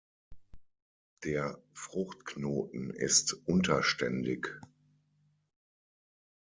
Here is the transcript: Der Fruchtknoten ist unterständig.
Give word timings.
Der 1.25 1.61
Fruchtknoten 1.75 2.89
ist 2.89 3.33
unterständig. 3.45 4.49